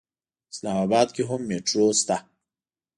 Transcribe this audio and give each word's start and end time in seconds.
اسلام 0.51 0.77
اباد 0.85 1.07
کې 1.15 1.23
هم 1.29 1.41
مېټرو 1.49 1.85
شته. 1.99 2.17